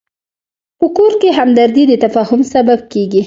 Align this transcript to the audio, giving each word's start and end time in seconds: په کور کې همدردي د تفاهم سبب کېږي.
په 0.79 0.87
کور 0.97 1.13
کې 1.21 1.29
همدردي 1.39 1.83
د 1.87 1.93
تفاهم 2.03 2.41
سبب 2.53 2.79
کېږي. 2.91 3.19